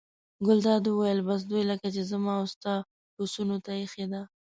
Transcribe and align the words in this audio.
ګلداد 0.45 0.83
وویل: 0.87 1.19
بس 1.27 1.41
دوی 1.49 1.63
لکه 1.71 1.87
چې 1.95 2.01
زما 2.11 2.33
او 2.39 2.45
ستا 2.53 2.73
پسونو 3.15 3.57
ته 3.65 3.71
اېښې 3.79 4.05
ده. 4.11 4.21